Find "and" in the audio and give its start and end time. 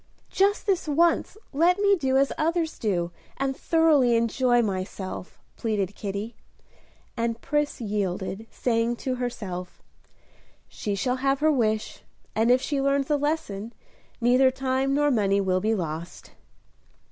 3.37-3.55, 7.15-7.39, 12.35-12.49